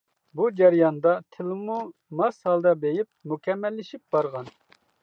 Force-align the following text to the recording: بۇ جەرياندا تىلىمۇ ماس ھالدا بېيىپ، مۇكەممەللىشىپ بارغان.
بۇ 0.37 0.45
جەرياندا 0.61 1.13
تىلىمۇ 1.35 1.77
ماس 2.23 2.41
ھالدا 2.49 2.75
بېيىپ، 2.87 3.13
مۇكەممەللىشىپ 3.35 4.07
بارغان. 4.19 4.53